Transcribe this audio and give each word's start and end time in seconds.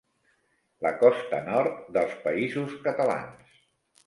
La 0.85 0.91
costa 1.03 1.41
nord 1.49 1.83
dels 1.99 2.17
Països 2.25 2.75
Catalans. 2.89 3.55